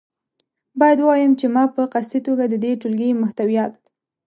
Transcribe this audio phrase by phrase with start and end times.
[0.79, 3.73] باید ووایم چې ما په قصدي توګه د دې ټولګې محتویات.